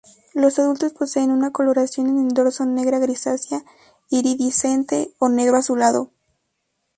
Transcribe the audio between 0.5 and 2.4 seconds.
adultos poseen una coloración en el